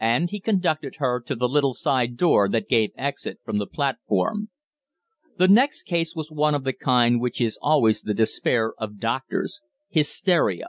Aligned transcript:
And 0.00 0.30
he 0.30 0.40
conducted 0.40 0.96
her 0.96 1.20
to 1.20 1.36
the 1.36 1.48
little 1.48 1.72
side 1.72 2.16
door 2.16 2.48
that 2.48 2.68
gave 2.68 2.90
exit 2.96 3.38
from 3.44 3.58
the 3.58 3.66
platform. 3.68 4.50
The 5.36 5.46
next 5.46 5.84
case 5.84 6.16
was 6.16 6.32
one 6.32 6.56
of 6.56 6.64
the 6.64 6.72
kind 6.72 7.20
which 7.20 7.40
is 7.40 7.60
always 7.62 8.02
the 8.02 8.12
despair 8.12 8.74
of 8.76 8.98
doctors 8.98 9.62
hysteria. 9.88 10.66